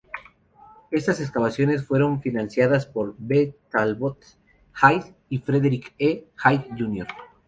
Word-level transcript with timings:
Estas 0.89 1.21
excavaciones 1.21 1.83
fueron 1.85 2.23
financiadas 2.23 2.87
por 2.87 3.13
B. 3.19 3.55
Talbot 3.69 4.17
Hyde 4.77 5.13
y 5.29 5.37
Frederick 5.37 5.93
E. 5.99 6.25
Hyde, 6.43 6.65
Jr. 6.75 7.07